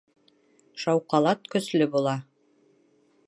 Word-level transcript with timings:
Шауҡалат 0.83 1.45
көслө 1.55 1.89
була 1.97 2.17